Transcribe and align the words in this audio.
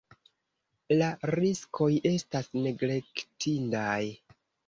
La 1.01 1.09
riskoj 1.39 1.89
estas 2.11 2.49
neglektindaj. 2.63 4.01